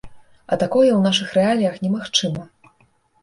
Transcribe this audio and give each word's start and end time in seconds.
А 0.53 0.57
такое 0.63 0.85
ў 0.95 1.01
нашых 1.07 1.35
рэаліях 1.39 1.77
немагчыма. 1.83 2.43